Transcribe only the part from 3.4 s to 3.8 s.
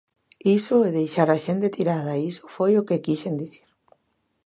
dicir.